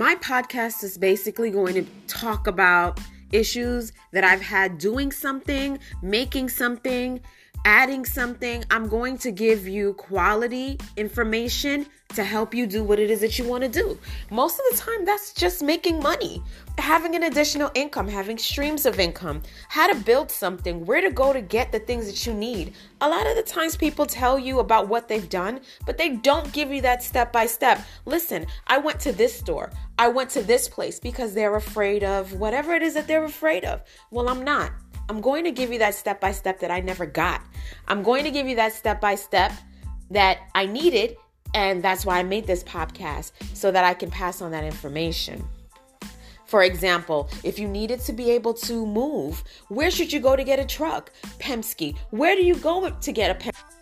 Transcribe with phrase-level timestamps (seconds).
[0.00, 2.98] My podcast is basically going to talk about
[3.32, 7.20] issues that I've had doing something, making something,
[7.64, 8.64] adding something.
[8.70, 13.38] I'm going to give you quality information to help you do what it is that
[13.38, 13.98] you want to do.
[14.30, 16.42] Most of the time, that's just making money,
[16.78, 21.32] having an additional income, having streams of income, how to build something, where to go
[21.32, 22.74] to get the things that you need.
[23.00, 26.52] A lot of the times, people tell you about what they've done, but they don't
[26.52, 27.80] give you that step by step.
[28.06, 32.32] Listen, I went to this store, I went to this place because they're afraid of
[32.34, 33.82] whatever it is that they're afraid of.
[34.10, 34.72] Well, I'm not.
[35.10, 37.42] I'm going to give you that step by step that I never got.
[37.88, 39.50] I'm going to give you that step by step
[40.08, 41.16] that I needed
[41.52, 45.44] and that's why I made this podcast so that I can pass on that information.
[46.46, 50.44] For example, if you needed to be able to move, where should you go to
[50.44, 51.10] get a truck?
[51.40, 51.96] Penske.
[52.10, 53.79] Where do you go to get a Penske?